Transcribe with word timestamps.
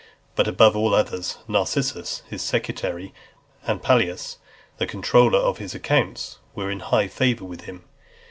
But 0.35 0.47
above 0.47 0.75
all 0.75 0.95
others, 0.95 1.37
Narcissus, 1.47 2.23
his 2.27 2.41
secretary, 2.41 3.13
and 3.67 3.83
Pallas, 3.83 4.39
the 4.77 4.87
comptroller 4.87 5.37
of 5.37 5.59
his 5.59 5.75
accounts, 5.75 6.39
were 6.55 6.71
in 6.71 6.79
high 6.79 7.07
favour 7.07 7.45
with 7.45 7.65
him. 7.65 7.83